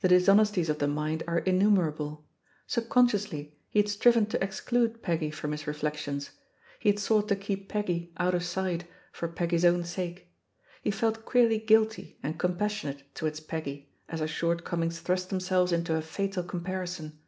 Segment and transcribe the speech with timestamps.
[0.00, 2.26] The dishonesties of the mind are innumerable:
[2.66, 6.30] subconsciously he had striven to exclude Peggy from his reflections;
[6.80, 10.28] he had sought to keep Peggy out of sight for Peggy's own sake;
[10.82, 15.94] he felt queerly guilty and compassionate towards Peggy as her shortcomings thrust them selves into
[15.94, 17.20] a fatal comparison.